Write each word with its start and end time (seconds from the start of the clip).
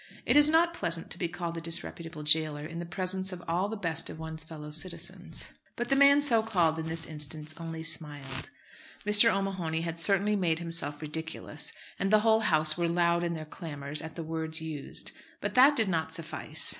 It 0.25 0.35
is 0.35 0.49
not 0.49 0.73
pleasant 0.73 1.11
to 1.11 1.19
be 1.19 1.27
called 1.27 1.55
a 1.57 1.61
disreputable 1.61 2.23
jailer 2.23 2.65
in 2.65 2.79
the 2.79 2.87
presence 2.87 3.31
of 3.31 3.43
all 3.47 3.69
the 3.69 3.77
best 3.77 4.09
of 4.09 4.17
one's 4.17 4.43
fellow 4.43 4.71
citizens, 4.71 5.51
but 5.75 5.89
the 5.89 5.95
man 5.95 6.23
so 6.23 6.41
called 6.41 6.79
in 6.79 6.87
this 6.87 7.05
instance 7.05 7.53
only 7.59 7.83
smiled. 7.83 8.49
Mr. 9.05 9.31
O'Mahony 9.31 9.81
had 9.81 9.99
certainly 9.99 10.35
made 10.35 10.57
himself 10.57 11.03
ridiculous, 11.03 11.71
and 11.99 12.09
the 12.09 12.21
whole 12.21 12.39
House 12.39 12.75
were 12.75 12.87
loud 12.87 13.23
in 13.23 13.35
their 13.35 13.45
clamours 13.45 14.01
at 14.01 14.15
the 14.15 14.23
words 14.23 14.59
used. 14.59 15.11
But 15.39 15.53
that 15.53 15.75
did 15.75 15.87
not 15.87 16.11
suffice. 16.11 16.69